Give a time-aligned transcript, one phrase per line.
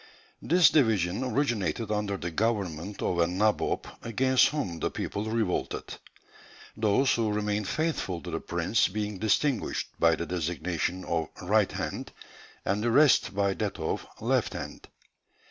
[0.41, 5.83] This division originated under the government of a nabob against whom the people revolted;
[6.75, 12.13] those who remained faithful to the prince being distinguished by the designation of 'right hand,'
[12.65, 14.87] and the rest by that of 'left hand.'